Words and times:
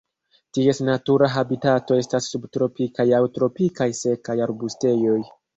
Ties 0.57 0.79
natura 0.87 1.27
habitato 1.33 1.99
estas 2.05 2.31
subtropikaj 2.37 3.07
aŭ 3.19 3.23
tropikaj 3.39 3.91
sekaj 4.03 4.41
arbustejoj. 4.49 5.17